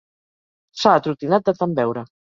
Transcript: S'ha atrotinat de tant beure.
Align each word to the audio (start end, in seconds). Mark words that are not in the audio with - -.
S'ha 0.83 0.93
atrotinat 1.01 1.47
de 1.51 1.57
tant 1.61 1.77
beure. 1.83 2.09